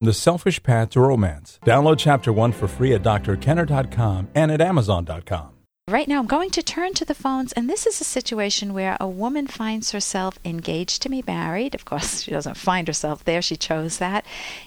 The 0.00 0.12
Selfish 0.12 0.62
Path 0.62 0.90
to 0.90 1.00
Romance. 1.00 1.58
Download 1.64 1.98
Chapter 1.98 2.32
1 2.32 2.52
for 2.52 2.68
free 2.68 2.94
at 2.94 3.02
drkenner.com 3.02 4.28
and 4.32 4.52
at 4.52 4.60
amazon.com. 4.60 5.48
Right 5.88 6.06
now, 6.06 6.20
I'm 6.20 6.26
going 6.26 6.50
to 6.50 6.62
turn 6.62 6.94
to 6.94 7.04
the 7.04 7.14
phones, 7.14 7.52
and 7.54 7.68
this 7.68 7.84
is 7.84 8.00
a 8.00 8.04
situation 8.04 8.74
where 8.74 8.96
a 9.00 9.08
woman 9.08 9.48
finds 9.48 9.90
herself 9.90 10.38
engaged 10.44 11.02
to 11.02 11.08
be 11.08 11.24
married. 11.26 11.74
Of 11.74 11.84
course, 11.84 12.20
she 12.24 12.30
doesn't 12.30 12.56
find 12.56 12.86
herself 12.86 13.24
there, 13.24 13.42
she 13.42 13.56
chose 13.56 13.98
that. 13.98 14.24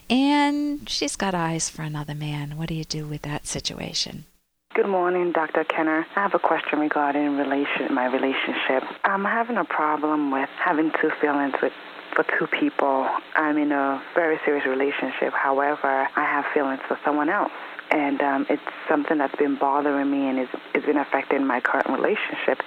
And 0.09 0.89
she's 0.89 1.15
got 1.15 1.33
eyes 1.33 1.69
for 1.69 1.83
another 1.83 2.15
man. 2.15 2.57
What 2.57 2.67
do 2.67 2.73
you 2.73 2.83
do 2.83 3.05
with 3.05 3.21
that 3.21 3.47
situation? 3.47 4.25
Good 4.81 4.89
morning, 4.89 5.31
Dr. 5.31 5.63
Kenner. 5.63 6.07
I 6.15 6.21
have 6.21 6.33
a 6.33 6.39
question 6.39 6.79
regarding 6.79 7.37
relation, 7.37 7.93
my 7.93 8.07
relationship. 8.07 8.81
I'm 9.03 9.23
having 9.23 9.57
a 9.57 9.63
problem 9.63 10.31
with 10.31 10.49
having 10.57 10.91
two 10.99 11.11
feelings 11.21 11.53
with 11.61 11.71
for 12.15 12.25
two 12.39 12.47
people. 12.47 13.07
I'm 13.35 13.59
in 13.59 13.71
a 13.71 14.01
very 14.15 14.39
serious 14.43 14.65
relationship. 14.65 15.33
However, 15.33 16.09
I 16.15 16.25
have 16.25 16.45
feelings 16.51 16.81
for 16.87 16.97
someone 17.05 17.29
else 17.29 17.51
and 17.91 18.21
um, 18.21 18.45
it's 18.49 18.63
something 18.87 19.17
that's 19.17 19.35
been 19.35 19.57
bothering 19.57 20.09
me 20.09 20.29
and 20.29 20.39
it's, 20.39 20.51
it's 20.73 20.85
been 20.85 20.97
affecting 20.97 21.45
my 21.45 21.59
current 21.59 21.87
relationship 21.89 22.57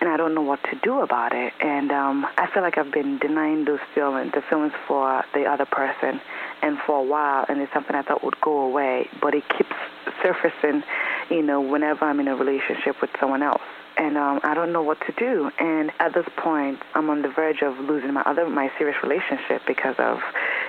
and 0.00 0.08
I 0.08 0.16
don't 0.16 0.34
know 0.34 0.42
what 0.42 0.62
to 0.64 0.78
do 0.82 1.00
about 1.00 1.34
it 1.34 1.52
and 1.60 1.92
um, 1.92 2.26
I 2.38 2.48
feel 2.52 2.62
like 2.62 2.78
I've 2.78 2.90
been 2.90 3.18
denying 3.18 3.66
those 3.66 3.80
feelings 3.94 4.32
the 4.32 4.42
feelings 4.48 4.72
for 4.88 5.22
the 5.34 5.44
other 5.44 5.66
person 5.66 6.20
and 6.62 6.78
for 6.86 6.98
a 6.98 7.02
while 7.02 7.44
and 7.48 7.60
it's 7.60 7.72
something 7.72 7.94
I 7.94 8.02
thought 8.02 8.24
would 8.24 8.40
go 8.40 8.58
away 8.60 9.08
but 9.20 9.34
it 9.34 9.44
keeps 9.50 9.76
surfacing 10.22 10.82
you 11.30 11.42
know 11.42 11.60
whenever 11.60 12.04
I'm 12.04 12.20
in 12.20 12.28
a 12.28 12.36
relationship 12.36 12.96
with 13.00 13.10
someone 13.20 13.42
else 13.42 13.62
and 14.00 14.16
um, 14.16 14.40
I 14.42 14.54
don't 14.54 14.72
know 14.72 14.82
what 14.82 14.98
to 15.06 15.12
do. 15.12 15.50
And 15.58 15.92
at 16.00 16.14
this 16.14 16.24
point, 16.36 16.78
I'm 16.94 17.10
on 17.10 17.22
the 17.22 17.28
verge 17.28 17.62
of 17.62 17.76
losing 17.78 18.12
my 18.14 18.22
other 18.22 18.48
my 18.48 18.70
serious 18.78 18.96
relationship 19.02 19.62
because 19.66 19.96
of, 19.98 20.18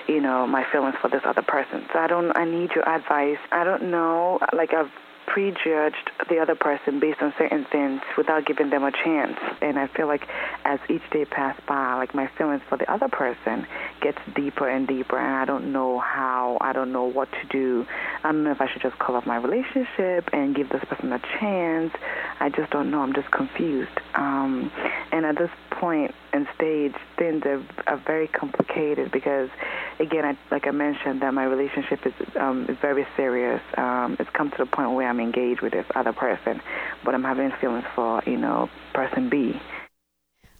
you 0.06 0.20
know, 0.20 0.46
my 0.46 0.64
feelings 0.70 0.96
for 1.00 1.08
this 1.08 1.22
other 1.24 1.42
person. 1.42 1.86
So 1.92 1.98
I 1.98 2.06
don't. 2.06 2.36
I 2.36 2.44
need 2.44 2.70
your 2.74 2.88
advice. 2.88 3.38
I 3.50 3.64
don't 3.64 3.90
know. 3.90 4.38
Like 4.52 4.74
I've 4.74 4.90
prejudged 5.26 6.10
the 6.28 6.38
other 6.38 6.54
person 6.54 7.00
based 7.00 7.20
on 7.22 7.32
certain 7.38 7.66
things 7.70 8.00
without 8.16 8.46
giving 8.46 8.70
them 8.70 8.84
a 8.84 8.92
chance. 8.92 9.38
And 9.60 9.78
I 9.78 9.86
feel 9.88 10.06
like 10.06 10.26
as 10.64 10.78
each 10.88 11.02
day 11.10 11.24
passed 11.24 11.64
by, 11.66 11.94
like 11.94 12.14
my 12.14 12.28
feelings 12.38 12.62
for 12.68 12.76
the 12.78 12.90
other 12.92 13.08
person 13.08 13.66
gets 14.00 14.18
deeper 14.34 14.68
and 14.68 14.86
deeper, 14.86 15.18
and 15.18 15.34
I 15.34 15.44
don't 15.44 15.72
know 15.72 15.98
how, 15.98 16.58
I 16.60 16.72
don't 16.72 16.92
know 16.92 17.04
what 17.04 17.28
to 17.32 17.48
do. 17.50 17.86
I 18.24 18.32
don't 18.32 18.44
know 18.44 18.52
if 18.52 18.60
I 18.60 18.70
should 18.72 18.82
just 18.82 18.98
call 18.98 19.16
up 19.16 19.26
my 19.26 19.36
relationship 19.36 20.28
and 20.32 20.54
give 20.54 20.68
this 20.68 20.82
person 20.88 21.12
a 21.12 21.20
chance. 21.40 21.92
I 22.40 22.48
just 22.48 22.70
don't 22.70 22.90
know. 22.90 23.00
I'm 23.00 23.14
just 23.14 23.30
confused. 23.30 23.98
Um, 24.14 24.70
and 25.10 25.24
at 25.24 25.36
this 25.38 25.50
point 25.82 26.14
and 26.32 26.46
stage, 26.54 26.94
things 27.18 27.44
are, 27.44 27.60
are 27.88 27.96
very 27.96 28.28
complicated 28.28 29.10
because, 29.10 29.50
again, 29.98 30.24
I, 30.24 30.38
like 30.54 30.68
I 30.68 30.70
mentioned, 30.70 31.22
that 31.22 31.34
my 31.34 31.42
relationship 31.42 32.06
is 32.06 32.14
um, 32.36 32.66
is 32.68 32.78
very 32.78 33.04
serious. 33.16 33.60
Um, 33.76 34.16
it's 34.20 34.30
come 34.30 34.52
to 34.52 34.58
the 34.58 34.66
point 34.66 34.92
where 34.92 35.08
I'm 35.08 35.18
engaged 35.18 35.60
with 35.60 35.72
this 35.72 35.86
other 35.96 36.12
person, 36.12 36.62
but 37.04 37.16
I'm 37.16 37.24
having 37.24 37.50
feelings 37.60 37.84
for 37.96 38.22
you 38.26 38.36
know 38.36 38.70
person 38.94 39.28
B. 39.28 39.60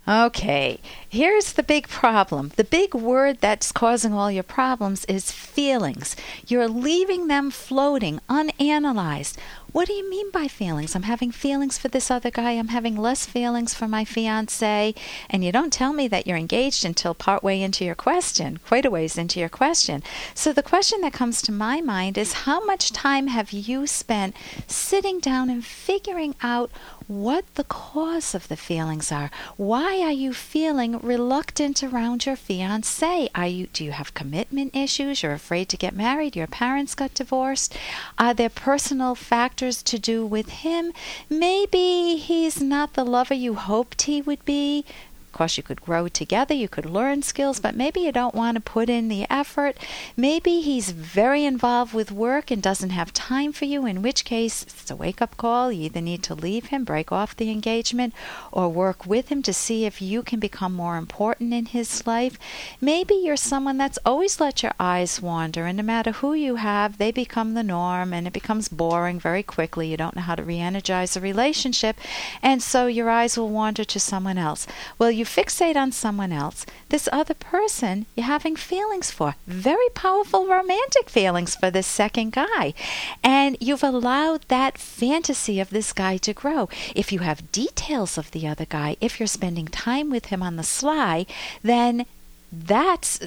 Okay, 0.08 0.80
here's 1.08 1.52
the 1.52 1.62
big 1.62 1.86
problem. 1.86 2.50
The 2.56 2.64
big 2.64 2.92
word 2.92 3.38
that's 3.40 3.70
causing 3.70 4.12
all 4.12 4.32
your 4.32 4.42
problems 4.42 5.04
is 5.04 5.30
feelings. 5.30 6.16
You're 6.48 6.66
leaving 6.66 7.28
them 7.28 7.52
floating, 7.52 8.18
unanalyzed. 8.28 9.36
What 9.72 9.86
do 9.86 9.94
you 9.94 10.08
mean 10.10 10.30
by 10.30 10.48
feelings? 10.48 10.94
I'm 10.94 11.04
having 11.04 11.30
feelings 11.30 11.78
for 11.78 11.88
this 11.88 12.10
other 12.10 12.30
guy. 12.30 12.52
I'm 12.52 12.68
having 12.68 12.94
less 12.94 13.24
feelings 13.24 13.72
for 13.72 13.88
my 13.88 14.04
fiance. 14.04 14.94
And 15.30 15.42
you 15.42 15.50
don't 15.50 15.72
tell 15.72 15.94
me 15.94 16.08
that 16.08 16.26
you're 16.26 16.36
engaged 16.36 16.84
until 16.84 17.14
partway 17.14 17.62
into 17.62 17.82
your 17.82 17.94
question, 17.94 18.60
quite 18.66 18.84
a 18.84 18.90
ways 18.90 19.16
into 19.16 19.40
your 19.40 19.48
question. 19.48 20.02
So 20.34 20.52
the 20.52 20.62
question 20.62 21.00
that 21.00 21.14
comes 21.14 21.40
to 21.42 21.52
my 21.52 21.80
mind 21.80 22.18
is 22.18 22.44
how 22.44 22.62
much 22.66 22.92
time 22.92 23.28
have 23.28 23.50
you 23.50 23.86
spent 23.86 24.36
sitting 24.66 25.20
down 25.20 25.48
and 25.48 25.64
figuring 25.64 26.34
out 26.42 26.70
what 27.12 27.44
the 27.54 27.64
cause 27.64 28.34
of 28.34 28.48
the 28.48 28.56
feelings 28.56 29.12
are. 29.12 29.30
Why 29.56 30.00
are 30.00 30.12
you 30.12 30.32
feeling 30.32 30.98
reluctant 30.98 31.82
around 31.82 32.24
your 32.26 32.36
fiance? 32.36 33.28
Are 33.34 33.46
you 33.46 33.66
do 33.66 33.84
you 33.84 33.92
have 33.92 34.14
commitment 34.14 34.74
issues? 34.74 35.22
You're 35.22 35.32
afraid 35.32 35.68
to 35.70 35.76
get 35.76 35.94
married? 35.94 36.36
Your 36.36 36.46
parents 36.46 36.94
got 36.94 37.14
divorced? 37.14 37.76
Are 38.18 38.32
there 38.34 38.48
personal 38.48 39.14
factors 39.14 39.61
to 39.70 39.98
do 39.98 40.26
with 40.26 40.48
him? 40.48 40.92
Maybe 41.30 42.16
he's 42.16 42.60
not 42.60 42.94
the 42.94 43.04
lover 43.04 43.34
you 43.34 43.54
hoped 43.54 44.02
he 44.02 44.20
would 44.20 44.44
be. 44.44 44.84
Of 45.32 45.38
course, 45.38 45.56
you 45.56 45.62
could 45.62 45.80
grow 45.80 46.08
together, 46.08 46.52
you 46.52 46.68
could 46.68 46.84
learn 46.84 47.22
skills, 47.22 47.58
but 47.58 47.74
maybe 47.74 48.00
you 48.00 48.12
don't 48.12 48.34
want 48.34 48.56
to 48.56 48.60
put 48.60 48.90
in 48.90 49.08
the 49.08 49.24
effort. 49.30 49.78
Maybe 50.14 50.60
he's 50.60 50.90
very 50.90 51.46
involved 51.46 51.94
with 51.94 52.12
work 52.12 52.50
and 52.50 52.62
doesn't 52.62 52.90
have 52.90 53.14
time 53.14 53.52
for 53.52 53.64
you, 53.64 53.86
in 53.86 54.02
which 54.02 54.26
case 54.26 54.62
it's 54.62 54.90
a 54.90 54.94
wake 54.94 55.22
up 55.22 55.38
call. 55.38 55.72
You 55.72 55.84
either 55.84 56.02
need 56.02 56.22
to 56.24 56.34
leave 56.34 56.66
him, 56.66 56.84
break 56.84 57.10
off 57.10 57.34
the 57.34 57.50
engagement, 57.50 58.12
or 58.52 58.68
work 58.68 59.06
with 59.06 59.30
him 59.30 59.42
to 59.44 59.54
see 59.54 59.86
if 59.86 60.02
you 60.02 60.22
can 60.22 60.38
become 60.38 60.74
more 60.74 60.98
important 60.98 61.54
in 61.54 61.64
his 61.64 62.06
life. 62.06 62.38
Maybe 62.78 63.14
you're 63.14 63.36
someone 63.38 63.78
that's 63.78 63.98
always 64.04 64.38
let 64.38 64.62
your 64.62 64.74
eyes 64.78 65.22
wander, 65.22 65.64
and 65.64 65.78
no 65.78 65.82
matter 65.82 66.12
who 66.12 66.34
you 66.34 66.56
have, 66.56 66.98
they 66.98 67.10
become 67.10 67.54
the 67.54 67.62
norm 67.62 68.12
and 68.12 68.26
it 68.26 68.34
becomes 68.34 68.68
boring 68.68 69.18
very 69.18 69.42
quickly. 69.42 69.88
You 69.88 69.96
don't 69.96 70.14
know 70.14 70.20
how 70.20 70.34
to 70.34 70.42
re 70.42 70.58
energize 70.58 71.16
a 71.16 71.22
relationship, 71.22 71.96
and 72.42 72.62
so 72.62 72.86
your 72.86 73.08
eyes 73.08 73.38
will 73.38 73.48
wander 73.48 73.84
to 73.84 73.98
someone 73.98 74.36
else. 74.36 74.66
Well, 74.98 75.10
you 75.10 75.21
you 75.22 75.26
fixate 75.26 75.76
on 75.76 75.92
someone 75.92 76.32
else, 76.32 76.66
this 76.88 77.08
other 77.12 77.34
person 77.34 78.06
you're 78.16 78.26
having 78.26 78.56
feelings 78.56 79.12
for, 79.12 79.36
very 79.46 79.88
powerful 79.94 80.48
romantic 80.48 81.08
feelings 81.08 81.54
for 81.54 81.70
this 81.70 81.86
second 81.86 82.32
guy. 82.32 82.74
And 83.22 83.56
you've 83.60 83.84
allowed 83.84 84.42
that 84.48 84.78
fantasy 84.78 85.60
of 85.60 85.70
this 85.70 85.92
guy 85.92 86.16
to 86.16 86.32
grow. 86.32 86.68
If 86.96 87.12
you 87.12 87.20
have 87.20 87.52
details 87.52 88.18
of 88.18 88.32
the 88.32 88.48
other 88.48 88.66
guy, 88.66 88.96
if 89.00 89.20
you're 89.20 89.28
spending 89.28 89.66
time 89.66 90.10
with 90.10 90.26
him 90.26 90.42
on 90.42 90.56
the 90.56 90.64
sly, 90.64 91.26
then 91.62 92.04
that's 92.50 93.20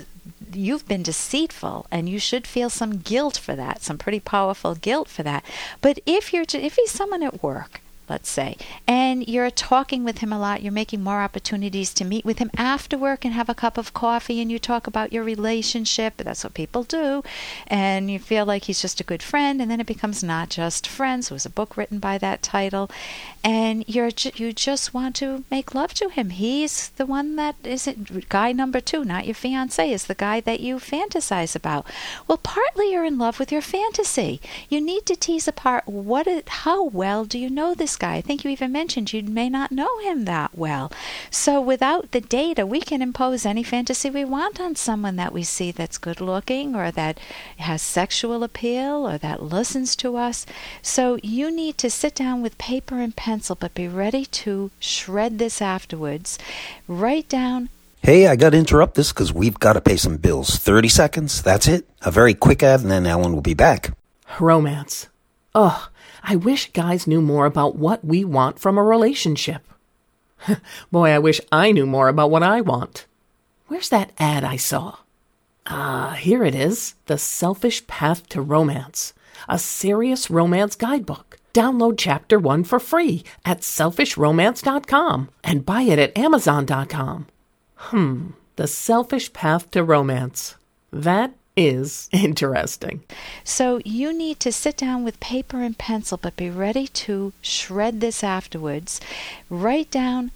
you've 0.51 0.87
been 0.87 1.01
deceitful 1.01 1.87
and 1.89 2.09
you 2.09 2.19
should 2.19 2.45
feel 2.45 2.69
some 2.69 2.97
guilt 2.97 3.37
for 3.37 3.55
that 3.55 3.81
some 3.81 3.97
pretty 3.97 4.19
powerful 4.19 4.75
guilt 4.75 5.07
for 5.07 5.23
that 5.23 5.43
but 5.81 5.97
if 6.05 6.31
you're 6.31 6.45
if 6.53 6.75
he's 6.75 6.91
someone 6.91 7.23
at 7.23 7.41
work 7.41 7.81
let's 8.09 8.29
say, 8.29 8.57
and 8.87 9.27
you're 9.27 9.51
talking 9.51 10.03
with 10.03 10.19
him 10.19 10.31
a 10.31 10.39
lot, 10.39 10.61
you're 10.61 10.71
making 10.71 11.03
more 11.03 11.21
opportunities 11.21 11.93
to 11.93 12.05
meet 12.05 12.25
with 12.25 12.39
him 12.39 12.51
after 12.57 12.97
work 12.97 13.25
and 13.25 13.33
have 13.33 13.49
a 13.49 13.55
cup 13.55 13.77
of 13.77 13.93
coffee 13.93 14.41
and 14.41 14.51
you 14.51 14.59
talk 14.59 14.87
about 14.87 15.13
your 15.13 15.23
relationship. 15.23 16.17
That's 16.17 16.43
what 16.43 16.53
people 16.53 16.83
do. 16.83 17.23
And 17.67 18.09
you 18.09 18.19
feel 18.19 18.45
like 18.45 18.65
he's 18.65 18.81
just 18.81 18.99
a 18.99 19.05
good 19.05 19.23
friend, 19.23 19.61
and 19.61 19.69
then 19.69 19.79
it 19.79 19.87
becomes 19.87 20.23
not 20.23 20.49
just 20.49 20.87
friends. 20.87 21.29
There 21.29 21.35
was 21.35 21.45
a 21.45 21.49
book 21.49 21.77
written 21.77 21.99
by 21.99 22.17
that 22.17 22.41
title. 22.41 22.89
And 23.43 23.83
you're 23.87 24.09
you 24.35 24.53
just 24.53 24.93
want 24.93 25.15
to 25.17 25.43
make 25.51 25.75
love 25.75 25.93
to 25.95 26.09
him. 26.09 26.31
He's 26.31 26.89
the 26.89 27.05
one 27.05 27.35
that 27.35 27.55
is 27.63 27.87
it, 27.87 28.29
guy 28.29 28.51
number 28.51 28.81
two, 28.81 29.05
not 29.05 29.25
your 29.25 29.35
fiance, 29.35 29.91
is 29.91 30.05
the 30.05 30.15
guy 30.15 30.39
that 30.41 30.59
you 30.59 30.77
fantasize 30.77 31.55
about. 31.55 31.85
Well, 32.27 32.39
partly 32.39 32.91
you're 32.91 33.05
in 33.05 33.19
love 33.19 33.39
with 33.39 33.51
your 33.51 33.61
fantasy. 33.61 34.41
You 34.69 34.81
need 34.81 35.05
to 35.05 35.15
tease 35.15 35.47
apart 35.47 35.87
what 35.87 36.27
it, 36.27 36.49
how 36.49 36.85
well 36.85 37.25
do 37.25 37.37
you 37.37 37.49
know 37.49 37.75
this 37.75 37.94
guy. 37.95 38.15
I 38.15 38.21
think 38.21 38.43
you 38.43 38.51
even 38.51 38.71
mentioned 38.71 39.13
you 39.13 39.23
may 39.23 39.49
not 39.49 39.71
know 39.71 39.99
him 39.99 40.25
that 40.25 40.57
well. 40.57 40.91
So 41.29 41.59
without 41.61 42.11
the 42.11 42.21
data, 42.21 42.65
we 42.65 42.81
can 42.81 43.01
impose 43.01 43.45
any 43.45 43.63
fantasy 43.63 44.09
we 44.09 44.25
want 44.25 44.59
on 44.59 44.75
someone 44.75 45.15
that 45.15 45.33
we 45.33 45.43
see 45.43 45.71
that's 45.71 45.97
good 45.97 46.21
looking 46.21 46.75
or 46.75 46.91
that 46.91 47.19
has 47.57 47.81
sexual 47.81 48.43
appeal 48.43 49.07
or 49.07 49.17
that 49.17 49.43
listens 49.43 49.95
to 49.97 50.17
us. 50.17 50.45
So 50.81 51.19
you 51.23 51.51
need 51.51 51.77
to 51.79 51.89
sit 51.89 52.15
down 52.15 52.41
with 52.41 52.57
paper 52.57 52.99
and 53.01 53.15
pencil, 53.15 53.55
but 53.55 53.73
be 53.73 53.87
ready 53.87 54.25
to 54.25 54.71
shred 54.79 55.39
this 55.39 55.61
afterwards. 55.61 56.37
Write 56.87 57.29
down 57.29 57.69
Hey, 58.05 58.27
I 58.27 58.35
got 58.35 58.51
to 58.51 58.57
interrupt 58.59 58.93
this 58.93 59.11
because 59.11 59.33
we've 59.33 59.57
got 59.57 59.73
to 59.73 59.81
pay 59.81 59.97
some 59.97 60.17
bills. 60.17 60.57
30 60.59 60.89
seconds, 60.89 61.41
that's 61.41 61.67
it. 61.67 61.89
A 62.03 62.11
very 62.11 62.35
quick 62.35 62.61
ad, 62.61 62.81
and 62.81 62.91
then 62.91 63.07
Ellen 63.07 63.33
will 63.33 63.41
be 63.41 63.55
back. 63.55 63.97
Romance. 64.39 65.07
Ugh, 65.55 65.89
I 66.27 66.35
wish 66.35 66.73
guys 66.73 67.05
knew 67.05 67.21
more 67.21 67.45
about 67.45 67.75
what 67.75 68.03
we 68.03 68.25
want 68.25 68.57
from 68.57 68.79
a 68.79 68.83
relationship. 68.83 69.61
Boy, 70.91 71.11
I 71.11 71.19
wish 71.19 71.39
I 71.51 71.71
knew 71.71 71.85
more 71.85 72.07
about 72.07 72.31
what 72.31 72.41
I 72.41 72.61
want. 72.61 73.05
Where's 73.67 73.89
that 73.89 74.11
ad 74.17 74.43
I 74.43 74.55
saw? 74.55 74.97
Ah, 75.67 76.15
here 76.19 76.43
it 76.43 76.55
is 76.55 76.95
The 77.05 77.19
Selfish 77.19 77.85
Path 77.85 78.27
to 78.29 78.41
Romance, 78.41 79.13
a 79.47 79.59
serious 79.59 80.31
romance 80.31 80.75
guidebook. 80.75 81.37
Download 81.53 81.95
chapter 81.95 82.39
one 82.39 82.63
for 82.63 82.79
free 82.79 83.23
at 83.45 83.61
selfishromance.com 83.61 85.29
and 85.43 85.65
buy 85.65 85.83
it 85.83 85.99
at 85.99 86.17
amazon.com. 86.17 87.27
Hmm, 87.75 88.27
The 88.55 88.67
Selfish 88.67 89.31
Path 89.31 89.69
to 89.71 89.83
Romance. 89.83 90.55
That 90.91 91.35
is 91.55 92.09
interesting. 92.13 93.03
So 93.43 93.81
you 93.85 94.13
need 94.13 94.39
to 94.41 94.51
sit 94.51 94.77
down 94.77 95.03
with 95.03 95.19
paper 95.19 95.61
and 95.61 95.77
pencil, 95.77 96.17
but 96.17 96.35
be 96.35 96.49
ready 96.49 96.87
to 96.87 97.33
shred 97.41 98.01
this 98.01 98.23
afterwards. 98.23 98.99
Write 99.49 99.91
down 99.91 100.31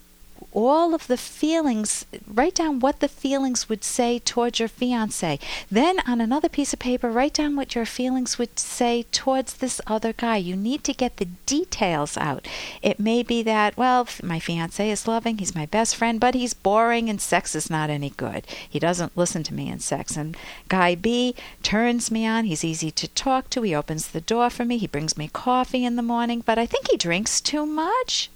all 0.51 0.93
of 0.93 1.07
the 1.07 1.17
feelings, 1.17 2.05
write 2.27 2.55
down 2.55 2.79
what 2.79 2.99
the 2.99 3.07
feelings 3.07 3.69
would 3.69 3.83
say 3.83 4.19
towards 4.19 4.59
your 4.59 4.67
fiance. 4.67 5.39
Then 5.69 5.99
on 6.07 6.19
another 6.19 6.49
piece 6.49 6.73
of 6.73 6.79
paper, 6.79 7.09
write 7.09 7.33
down 7.33 7.55
what 7.55 7.75
your 7.75 7.85
feelings 7.85 8.37
would 8.37 8.57
say 8.57 9.05
towards 9.11 9.55
this 9.55 9.79
other 9.87 10.13
guy. 10.13 10.37
You 10.37 10.55
need 10.55 10.83
to 10.85 10.93
get 10.93 11.17
the 11.17 11.25
details 11.45 12.17
out. 12.17 12.47
It 12.81 12.99
may 12.99 13.23
be 13.23 13.43
that, 13.43 13.77
well, 13.77 14.07
my 14.23 14.39
fiance 14.39 14.89
is 14.89 15.07
loving, 15.07 15.37
he's 15.37 15.55
my 15.55 15.65
best 15.65 15.95
friend, 15.95 16.19
but 16.19 16.35
he's 16.35 16.53
boring 16.53 17.09
and 17.09 17.21
sex 17.21 17.55
is 17.55 17.69
not 17.69 17.89
any 17.89 18.09
good. 18.11 18.45
He 18.67 18.79
doesn't 18.79 19.17
listen 19.17 19.43
to 19.43 19.53
me 19.53 19.69
in 19.69 19.79
sex. 19.79 20.17
And 20.17 20.35
guy 20.67 20.95
B 20.95 21.35
turns 21.63 22.09
me 22.11 22.25
on, 22.25 22.45
he's 22.45 22.63
easy 22.63 22.91
to 22.91 23.07
talk 23.07 23.49
to, 23.51 23.61
he 23.61 23.75
opens 23.75 24.07
the 24.07 24.21
door 24.21 24.49
for 24.49 24.65
me, 24.65 24.77
he 24.77 24.87
brings 24.87 25.17
me 25.17 25.29
coffee 25.31 25.85
in 25.85 25.95
the 25.95 26.01
morning, 26.01 26.41
but 26.45 26.57
I 26.57 26.65
think 26.65 26.89
he 26.89 26.97
drinks 26.97 27.39
too 27.41 27.65
much. 27.65 28.29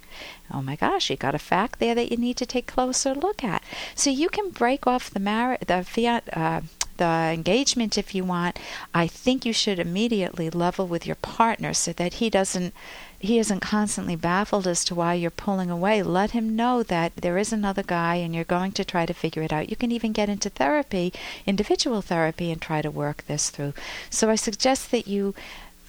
Oh 0.53 0.61
my 0.61 0.75
gosh, 0.75 1.09
you 1.09 1.15
got 1.15 1.35
a 1.35 1.39
fact 1.39 1.79
there 1.79 1.95
that 1.95 2.11
you 2.11 2.17
need 2.17 2.37
to 2.37 2.45
take 2.45 2.67
closer 2.67 3.15
look 3.15 3.43
at. 3.43 3.63
So 3.95 4.09
you 4.09 4.29
can 4.29 4.49
break 4.49 4.85
off 4.85 5.09
the 5.09 5.19
marriage, 5.19 5.61
the 5.67 5.83
fiat 5.83 6.29
uh, 6.31 6.61
the 6.97 7.31
engagement 7.33 7.97
if 7.97 8.13
you 8.13 8.23
want. 8.23 8.59
I 8.93 9.07
think 9.07 9.45
you 9.45 9.53
should 9.53 9.79
immediately 9.79 10.49
level 10.49 10.87
with 10.87 11.07
your 11.07 11.15
partner 11.15 11.73
so 11.73 11.91
that 11.93 12.15
he 12.15 12.29
doesn't 12.29 12.73
he 13.19 13.39
isn't 13.39 13.61
constantly 13.61 14.17
baffled 14.17 14.67
as 14.67 14.83
to 14.83 14.93
why 14.93 15.13
you're 15.13 15.31
pulling 15.31 15.69
away. 15.69 16.03
Let 16.03 16.31
him 16.31 16.57
know 16.57 16.83
that 16.83 17.15
there 17.15 17.37
is 17.37 17.53
another 17.53 17.81
guy 17.81 18.15
and 18.15 18.35
you're 18.35 18.43
going 18.43 18.73
to 18.73 18.83
try 18.83 19.05
to 19.05 19.13
figure 19.13 19.41
it 19.41 19.53
out. 19.53 19.69
You 19.69 19.77
can 19.77 19.93
even 19.93 20.11
get 20.11 20.27
into 20.27 20.49
therapy, 20.49 21.13
individual 21.45 22.01
therapy, 22.01 22.51
and 22.51 22.61
try 22.61 22.81
to 22.81 22.91
work 22.91 23.23
this 23.25 23.49
through. 23.49 23.73
So 24.09 24.29
I 24.29 24.35
suggest 24.35 24.91
that 24.91 25.07
you 25.07 25.33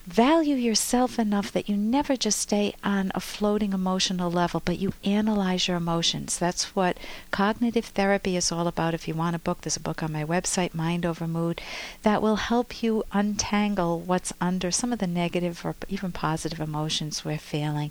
value 0.07 0.55
yourself 0.55 1.19
enough 1.19 1.51
that 1.53 1.69
you 1.69 1.77
never 1.77 2.15
just 2.17 2.39
stay 2.39 2.75
on 2.85 3.11
a 3.15 3.21
floating 3.21 3.73
emotional 3.73 4.31
level, 4.31 4.61
but 4.65 4.79
you 4.79 4.93
analyze 5.03 5.67
your 5.67 5.77
emotions. 5.77 6.39
That's 6.39 6.77
what 6.77 6.99
cognitive 7.31 7.87
therapy 7.87 8.37
is 8.37 8.53
all 8.53 8.67
about. 8.67 8.95
If 8.95 9.09
you 9.09 9.15
want 9.15 9.37
a 9.37 9.39
book, 9.39 9.63
there's 9.63 9.77
a 9.77 9.81
book 9.81 10.03
on 10.03 10.13
my 10.13 10.25
website, 10.25 10.75
Mind 10.75 11.07
Over 11.07 11.27
Mood, 11.27 11.63
that 12.03 12.21
will 12.21 12.37
help 12.37 12.83
you 12.83 13.05
untangle 13.13 13.99
what's 14.01 14.33
under 14.41 14.71
some 14.71 14.93
of 14.93 14.99
the 14.99 15.07
negative 15.07 15.65
or 15.65 15.75
even 15.89 16.13
positive 16.13 16.61
emotions 16.61 17.25
we're 17.25 17.39
feeling 17.39 17.91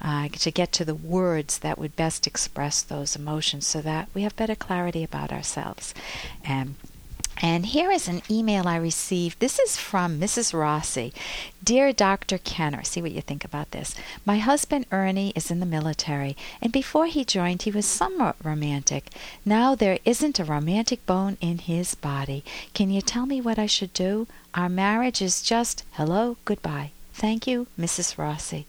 uh, 0.00 0.28
to 0.28 0.50
get 0.50 0.72
to 0.72 0.84
the 0.84 0.94
words 0.94 1.58
that 1.58 1.78
would 1.78 1.94
best 1.94 2.26
express 2.26 2.82
those 2.82 3.14
emotions 3.14 3.66
so 3.66 3.80
that 3.80 4.08
we 4.14 4.22
have 4.22 4.34
better 4.36 4.56
clarity 4.56 5.04
about 5.04 5.32
ourselves. 5.32 5.94
And 6.44 6.74
and 7.42 7.66
here 7.66 7.90
is 7.90 8.06
an 8.06 8.22
email 8.30 8.68
I 8.68 8.76
received. 8.76 9.40
This 9.40 9.58
is 9.58 9.76
from 9.76 10.20
Mrs. 10.20 10.54
Rossi. 10.54 11.12
Dear 11.62 11.92
Dr. 11.92 12.38
Kenner, 12.38 12.84
see 12.84 13.02
what 13.02 13.10
you 13.10 13.20
think 13.20 13.44
about 13.44 13.72
this. 13.72 13.96
My 14.24 14.38
husband 14.38 14.86
Ernie 14.92 15.32
is 15.34 15.50
in 15.50 15.58
the 15.58 15.66
military, 15.66 16.36
and 16.62 16.72
before 16.72 17.06
he 17.06 17.24
joined, 17.24 17.62
he 17.62 17.72
was 17.72 17.84
somewhat 17.84 18.36
romantic. 18.44 19.10
Now 19.44 19.74
there 19.74 19.98
isn't 20.04 20.38
a 20.38 20.44
romantic 20.44 21.04
bone 21.04 21.36
in 21.40 21.58
his 21.58 21.96
body. 21.96 22.44
Can 22.74 22.90
you 22.90 23.02
tell 23.02 23.26
me 23.26 23.40
what 23.40 23.58
I 23.58 23.66
should 23.66 23.92
do? 23.92 24.28
Our 24.54 24.68
marriage 24.68 25.20
is 25.20 25.42
just 25.42 25.84
hello, 25.92 26.36
goodbye. 26.44 26.92
Thank 27.12 27.46
you, 27.46 27.66
Mrs. 27.78 28.18
Rossi. 28.18 28.66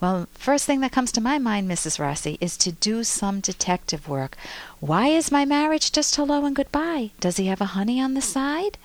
Well, 0.00 0.28
first 0.34 0.66
thing 0.66 0.80
that 0.80 0.92
comes 0.92 1.10
to 1.12 1.20
my 1.20 1.38
mind, 1.38 1.68
Mrs. 1.68 1.98
Rossi, 1.98 2.36
is 2.40 2.56
to 2.58 2.72
do 2.72 3.02
some 3.04 3.40
detective 3.40 4.08
work. 4.08 4.36
Why 4.80 5.08
is 5.08 5.32
my 5.32 5.44
marriage 5.44 5.90
just 5.92 6.14
hello 6.14 6.44
and 6.44 6.54
goodbye? 6.54 7.10
Does 7.20 7.38
he 7.38 7.46
have 7.46 7.60
a 7.60 7.66
honey 7.76 8.00
on 8.00 8.14
the 8.14 8.20
side? 8.20 8.78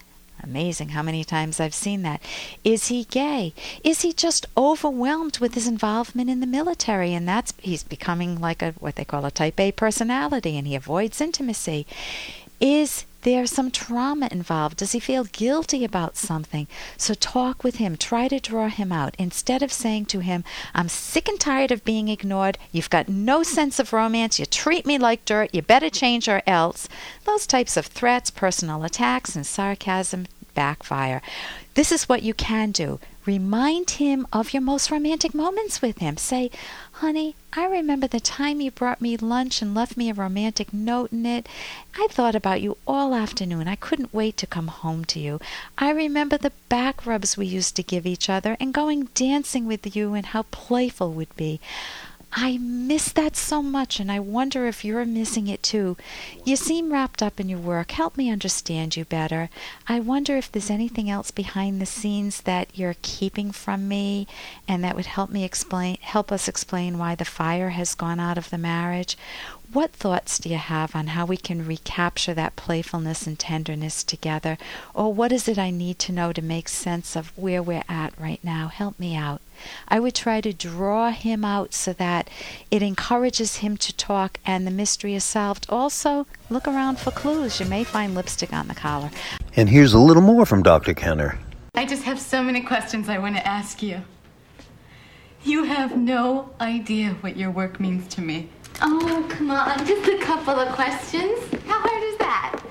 Amazing 0.44 0.90
how 0.90 1.04
many 1.04 1.24
times 1.24 1.60
I've 1.60 1.74
seen 1.74 2.02
that. 2.02 2.22
Is 2.64 2.88
he 2.88 3.04
gay? 3.04 3.54
Is 3.84 4.02
he 4.02 4.12
just 4.12 4.48
overwhelmed 4.58 5.38
with 5.38 5.54
his 5.54 5.68
involvement 5.68 6.30
in 6.30 6.40
the 6.40 6.48
military 6.48 7.14
and 7.14 7.28
that's 7.28 7.54
he's 7.60 7.84
becoming 7.84 8.40
like 8.40 8.62
a 8.64 8.72
what 8.80 8.96
they 8.96 9.06
call 9.06 9.26
a 9.26 9.32
type 9.32 9.60
A 9.60 9.72
personality 9.72 10.58
and 10.58 10.66
he 10.66 10.76
avoids 10.76 11.22
intimacy? 11.22 11.86
Is 12.60 13.06
there's 13.22 13.52
some 13.52 13.72
trauma 13.72 14.28
involved. 14.32 14.78
Does 14.78 14.94
he 14.94 15.00
feel 15.00 15.26
guilty 15.26 15.84
about 15.86 16.18
something? 16.18 16.68
So 16.98 17.14
talk 17.14 17.64
with 17.64 17.76
him. 17.76 17.98
Try 17.98 18.28
to 18.28 18.40
draw 18.40 18.68
him 18.68 18.92
out. 18.92 19.16
Instead 19.20 19.62
of 19.62 19.72
saying 19.72 20.06
to 20.06 20.20
him, 20.20 20.44
I'm 20.74 20.90
sick 20.90 21.28
and 21.28 21.40
tired 21.40 21.72
of 21.72 21.86
being 21.86 22.08
ignored. 22.08 22.58
You've 22.72 22.90
got 22.90 23.10
no 23.10 23.44
sense 23.44 23.80
of 23.80 23.94
romance. 23.94 24.40
You 24.40 24.46
treat 24.46 24.86
me 24.86 24.98
like 24.98 25.26
dirt. 25.26 25.54
You 25.54 25.62
better 25.62 25.90
change 25.90 26.28
or 26.28 26.42
else. 26.48 26.88
Those 27.26 27.46
types 27.46 27.78
of 27.78 27.86
threats, 27.86 28.32
personal 28.32 28.84
attacks, 28.84 29.36
and 29.36 29.46
sarcasm 29.46 30.28
backfire. 30.54 31.22
This 31.76 31.92
is 31.92 32.10
what 32.10 32.24
you 32.24 32.34
can 32.34 32.72
do. 32.72 33.00
Remind 33.26 33.92
him 33.92 34.26
of 34.34 34.52
your 34.52 34.62
most 34.62 34.90
romantic 34.90 35.34
moments 35.34 35.82
with 35.82 36.00
him. 36.00 36.18
Say, 36.18 36.50
Honey, 36.94 37.36
I 37.54 37.66
remember 37.66 38.08
the 38.08 38.20
time 38.20 38.62
you 38.62 38.72
brought 38.72 39.02
me 39.02 39.16
lunch 39.18 39.62
and 39.62 39.76
left 39.76 39.96
me 39.96 40.10
a 40.10 40.14
romantic 40.14 40.74
note 40.74 41.12
in 41.12 41.26
it. 41.26 41.48
I 41.96 42.08
thought 42.10 42.36
about 42.36 42.62
you 42.62 42.78
all 42.88 43.14
afternoon. 43.14 43.68
I 43.68 43.76
couldn't 43.76 44.14
wait 44.14 44.38
to 44.38 44.48
come 44.48 44.68
home 44.68 45.06
to 45.06 45.20
you. 45.20 45.40
I 45.78 45.92
remember 45.92 46.38
the 46.38 46.54
back 46.70 47.06
rubs 47.06 47.38
we 47.38 47.46
used 47.46 47.76
to 47.76 47.84
give 47.84 48.06
each 48.06 48.30
other 48.30 48.58
and 48.60 48.74
going 48.74 49.10
dancing 49.14 49.68
with 49.68 49.96
you 49.96 50.14
and 50.14 50.28
how 50.28 50.44
playful 50.44 51.12
we'd 51.12 51.36
be. 51.36 51.60
I 52.34 52.58
miss 52.58 53.12
that 53.12 53.36
so 53.36 53.62
much, 53.62 54.00
and 54.00 54.10
I 54.10 54.20
wonder 54.20 54.66
if 54.66 54.86
you're 54.86 55.04
missing 55.04 55.48
it 55.48 55.62
too. 55.62 55.98
You 56.46 56.56
seem 56.56 56.94
wrapped 56.94 57.22
up 57.22 57.42
in 57.42 57.50
your 57.50 57.60
work. 57.60 57.92
Help 57.92 58.16
me 58.16 58.32
understand 58.32 58.96
you 58.96 59.04
better. 59.04 59.50
I 59.86 60.00
wonder 60.00 60.38
if 60.38 60.50
there's 60.50 60.70
anything 60.70 61.10
else 61.10 61.30
behind 61.30 61.82
the 61.82 61.86
scenes 61.86 62.42
that 62.44 62.70
you're 62.74 62.96
keeping 63.02 63.52
from 63.52 63.90
me, 63.90 64.28
and 64.66 64.82
that 64.82 64.96
would 64.96 65.08
help 65.08 65.30
me 65.30 65.44
explain, 65.44 65.98
help 66.00 66.32
us 66.32 66.48
explain 66.48 66.98
why 66.98 67.16
the 67.16 67.26
fire 67.26 67.72
has 67.72 67.96
gone 67.96 68.20
out 68.22 68.38
of 68.38 68.50
the 68.50 68.58
marriage. 68.58 69.18
What 69.74 69.92
thoughts 69.92 70.40
do 70.40 70.48
you 70.48 70.58
have 70.58 70.96
on 70.96 71.08
how 71.08 71.26
we 71.26 71.38
can 71.38 71.66
recapture 71.66 72.34
that 72.34 72.56
playfulness 72.56 73.28
and 73.28 73.38
tenderness 73.38 74.04
together? 74.06 74.58
Or 74.94 75.14
what 75.14 75.34
is 75.34 75.50
it 75.50 75.58
I 75.58 75.70
need 75.70 76.00
to 76.00 76.14
know 76.14 76.32
to 76.32 76.42
make 76.42 76.70
sense 76.70 77.18
of 77.18 77.38
where 77.38 77.62
we're 77.62 77.84
at 77.90 78.18
right 78.18 78.44
now? 78.44 78.70
Help 78.70 79.00
me 79.00 79.16
out. 79.18 79.42
I 79.88 80.00
would 80.00 80.16
try 80.16 80.42
to 80.42 80.54
draw 80.54 81.12
him 81.12 81.44
out 81.46 81.74
so 81.74 81.94
that 81.94 82.30
it 82.70 82.82
encourages 82.82 83.58
him 83.58 83.78
to 83.78 83.96
talk 83.96 84.40
and 84.46 84.66
the 84.66 84.72
mystery 84.72 85.16
is 85.16 85.24
solved. 85.24 85.66
Also, 85.70 86.28
look 86.50 86.68
around 86.68 87.00
for 87.00 87.12
clues. 87.12 87.60
You 87.60 87.66
may 87.66 87.84
find 87.84 88.16
lipstick 88.16 88.54
on 88.54 88.68
the 88.68 88.76
collar. 88.76 89.12
And 89.56 89.70
here's 89.70 89.94
a 89.94 90.00
little 90.00 90.24
more 90.24 90.46
from 90.46 90.64
Dr. 90.64 90.94
Kenner. 90.94 91.40
I 91.76 91.86
just 91.86 92.04
have 92.04 92.20
so 92.20 92.44
many 92.44 92.62
questions 92.62 93.10
I 93.10 93.18
want 93.18 93.36
to 93.38 93.48
ask 93.48 93.82
you. 93.82 94.02
You 95.44 95.64
have 95.64 95.98
no 95.98 96.52
idea 96.60 97.16
what 97.22 97.38
your 97.38 97.50
work 97.50 97.80
means 97.80 98.08
to 98.16 98.22
me. 98.22 98.50
Oh, 98.82 99.26
come 99.30 99.52
on, 99.52 99.86
just 99.86 100.08
a 100.08 100.18
couple 100.20 100.54
of 100.60 100.74
questions. 100.76 101.40
How 101.66 101.80
hard 101.80 102.04
is 102.04 102.18
that? 102.20 102.62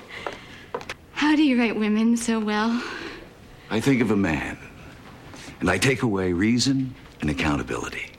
How 1.13 1.37
do 1.37 1.43
you 1.43 1.59
write 1.59 1.77
women 1.77 2.17
so 2.17 2.39
well? 2.39 2.83
I 3.71 3.81
think 3.81 4.01
of 4.03 4.11
a 4.11 4.17
man, 4.17 4.59
and 5.61 5.71
I 5.71 5.79
take 5.79 6.03
away 6.03 6.33
reason 6.33 6.95
and 7.21 7.31
accountability. 7.31 8.11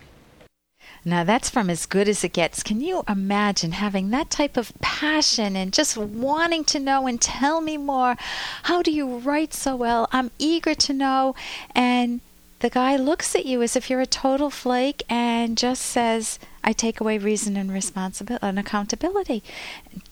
Now 1.04 1.24
that's 1.24 1.50
from 1.50 1.72
as 1.72 1.88
good 1.88 2.08
as 2.08 2.24
it 2.24 2.34
gets. 2.34 2.62
Can 2.62 2.80
you 2.80 3.04
imagine 3.10 3.72
having 3.72 4.12
that 4.12 4.30
type 4.30 4.56
of 4.56 4.72
passion 4.82 5.56
and 5.56 5.74
just 5.74 5.98
wanting 5.98 6.64
to 6.66 6.80
know 6.80 7.08
and 7.08 7.20
tell 7.20 7.60
me 7.60 7.76
more? 7.78 8.16
How 8.64 8.84
do 8.84 8.92
you 8.92 9.18
write 9.18 9.54
so 9.54 9.76
well? 9.76 10.08
I'm 10.12 10.30
eager 10.38 10.76
to 10.76 10.94
know. 10.94 11.34
And 11.74 12.22
the 12.62 12.70
guy 12.70 12.96
looks 12.96 13.36
at 13.36 13.46
you 13.46 13.62
as 13.63 13.75
if 13.75 13.89
you're 13.89 14.01
a 14.01 14.06
total 14.06 14.51
flake 14.51 15.03
and 15.10 15.58
just 15.58 15.82
says, 15.82 16.38
I 16.63 16.74
take 16.74 17.01
away 17.01 17.18
reason 17.18 17.58
and 17.58 17.72
responsibility 17.72 18.46
and 18.46 18.60
accountability. 18.60 19.44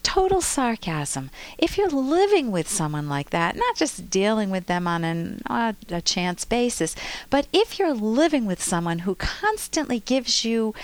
Total 0.02 0.40
sarcasm. 0.40 1.30
If 1.58 1.78
you're 1.78 1.88
living 1.88 2.50
with 2.50 2.68
someone 2.68 3.08
like 3.08 3.30
that, 3.30 3.54
not 3.54 3.76
just 3.76 4.10
dealing 4.10 4.50
with 4.50 4.66
them 4.66 4.88
on 4.88 5.04
an, 5.04 5.42
uh, 5.48 5.74
a 5.90 6.00
chance 6.00 6.44
basis, 6.44 6.96
but 7.30 7.46
if 7.52 7.78
you're 7.78 7.94
living 7.94 8.46
with 8.46 8.60
someone 8.60 9.00
who 9.00 9.14
constantly 9.14 10.00
gives 10.00 10.44
you 10.44 10.74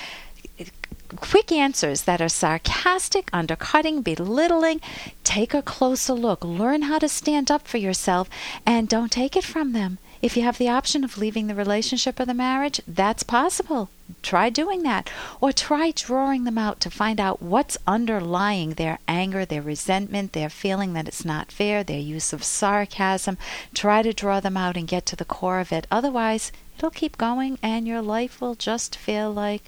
quick 1.16 1.50
answers 1.50 2.02
that 2.02 2.20
are 2.20 2.28
sarcastic, 2.28 3.28
undercutting, 3.32 4.02
belittling, 4.02 4.80
take 5.24 5.54
a 5.54 5.62
closer 5.62 6.12
look. 6.12 6.44
Learn 6.44 6.82
how 6.82 6.98
to 6.98 7.08
stand 7.08 7.50
up 7.50 7.66
for 7.66 7.78
yourself 7.78 8.28
and 8.64 8.88
don't 8.88 9.12
take 9.12 9.36
it 9.36 9.44
from 9.44 9.72
them. 9.72 9.98
If 10.26 10.36
you 10.36 10.42
have 10.42 10.58
the 10.58 10.68
option 10.68 11.04
of 11.04 11.18
leaving 11.18 11.46
the 11.46 11.54
relationship 11.54 12.18
or 12.18 12.24
the 12.24 12.34
marriage, 12.34 12.80
that's 12.84 13.22
possible. 13.22 13.90
Try 14.22 14.50
doing 14.50 14.82
that. 14.82 15.08
Or 15.40 15.52
try 15.52 15.92
drawing 15.92 16.42
them 16.42 16.58
out 16.58 16.80
to 16.80 16.90
find 16.90 17.20
out 17.20 17.40
what's 17.40 17.78
underlying 17.86 18.70
their 18.70 18.98
anger, 19.06 19.44
their 19.44 19.62
resentment, 19.62 20.32
their 20.32 20.50
feeling 20.50 20.94
that 20.94 21.06
it's 21.06 21.24
not 21.24 21.52
fair, 21.52 21.84
their 21.84 22.00
use 22.00 22.32
of 22.32 22.42
sarcasm. 22.42 23.38
Try 23.72 24.02
to 24.02 24.12
draw 24.12 24.40
them 24.40 24.56
out 24.56 24.76
and 24.76 24.88
get 24.88 25.06
to 25.06 25.14
the 25.14 25.24
core 25.24 25.60
of 25.60 25.70
it. 25.70 25.86
Otherwise, 25.92 26.50
it'll 26.76 26.90
keep 26.90 27.16
going 27.16 27.56
and 27.62 27.86
your 27.86 28.02
life 28.02 28.40
will 28.40 28.56
just 28.56 28.96
feel 28.96 29.32
like 29.32 29.62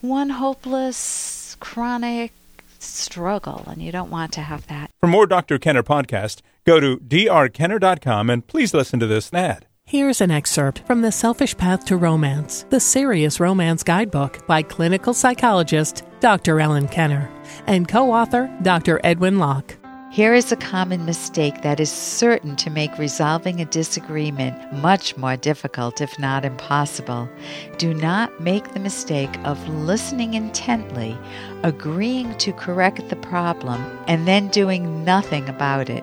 one 0.00 0.30
hopeless, 0.30 1.54
chronic 1.60 2.32
struggle, 2.78 3.64
and 3.66 3.82
you 3.82 3.92
don't 3.92 4.10
want 4.10 4.32
to 4.32 4.40
have 4.40 4.68
that. 4.68 4.90
For 5.00 5.06
more 5.06 5.26
Dr. 5.26 5.58
Kenner 5.58 5.82
podcast, 5.82 6.40
go 6.66 6.80
to 6.80 6.98
drkenner.com 6.98 8.28
and 8.28 8.46
please 8.46 8.74
listen 8.74 9.00
to 9.00 9.06
this 9.06 9.32
ad. 9.32 9.66
Here's 9.84 10.20
an 10.20 10.32
excerpt 10.32 10.82
from 10.84 11.02
The 11.02 11.12
Selfish 11.12 11.56
Path 11.56 11.84
to 11.84 11.96
Romance, 11.96 12.66
the 12.70 12.80
Serious 12.80 13.38
Romance 13.38 13.84
Guidebook 13.84 14.44
by 14.46 14.62
clinical 14.62 15.14
psychologist 15.14 16.02
Dr. 16.18 16.58
Ellen 16.60 16.88
Kenner 16.88 17.30
and 17.68 17.86
co 17.86 18.12
author 18.12 18.52
Dr. 18.62 19.00
Edwin 19.04 19.38
Locke. 19.38 19.76
Here 20.16 20.34
is 20.34 20.50
a 20.50 20.56
common 20.56 21.04
mistake 21.04 21.60
that 21.60 21.78
is 21.78 21.92
certain 21.92 22.56
to 22.56 22.70
make 22.70 22.96
resolving 22.96 23.60
a 23.60 23.66
disagreement 23.66 24.72
much 24.72 25.14
more 25.18 25.36
difficult, 25.36 26.00
if 26.00 26.18
not 26.18 26.44
impossible. 26.44 27.28
Do 27.76 27.92
not 27.92 28.40
make 28.40 28.72
the 28.72 28.80
mistake 28.80 29.36
of 29.44 29.68
listening 29.68 30.32
intently, 30.32 31.18
agreeing 31.64 32.34
to 32.38 32.54
correct 32.54 33.08
the 33.10 33.16
problem, 33.16 33.84
and 34.08 34.26
then 34.26 34.48
doing 34.48 35.04
nothing 35.04 35.48
about 35.50 35.90
it. 35.90 36.02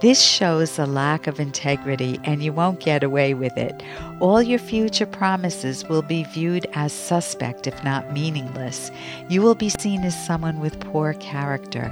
This 0.00 0.20
shows 0.20 0.78
a 0.78 0.86
lack 0.86 1.26
of 1.26 1.40
integrity, 1.40 2.20
and 2.24 2.42
you 2.42 2.52
won't 2.52 2.80
get 2.80 3.02
away 3.02 3.32
with 3.32 3.56
it. 3.56 3.82
All 4.20 4.42
your 4.42 4.58
future 4.58 5.06
promises 5.06 5.88
will 5.88 6.02
be 6.02 6.24
viewed 6.24 6.66
as 6.74 6.92
suspect, 6.92 7.66
if 7.66 7.84
not 7.84 8.12
meaningless. 8.12 8.90
You 9.28 9.40
will 9.40 9.54
be 9.54 9.68
seen 9.68 10.02
as 10.02 10.26
someone 10.26 10.60
with 10.60 10.80
poor 10.80 11.14
character. 11.14 11.90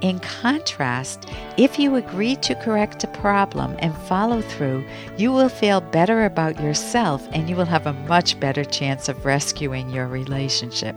In 0.00 0.20
contrast, 0.20 1.28
if 1.56 1.78
you 1.78 1.96
agree 1.96 2.36
to 2.36 2.54
correct 2.56 3.04
a 3.04 3.08
problem 3.08 3.76
and 3.78 3.96
follow 3.96 4.42
through, 4.42 4.84
you 5.16 5.32
will 5.32 5.48
feel 5.48 5.80
better 5.80 6.24
about 6.24 6.60
yourself 6.60 7.26
and 7.32 7.48
you 7.48 7.56
will 7.56 7.64
have 7.64 7.86
a 7.86 7.92
much 7.92 8.38
better 8.40 8.64
chance 8.64 9.08
of 9.08 9.24
rescuing 9.24 9.88
your 9.90 10.08
relationship. 10.08 10.96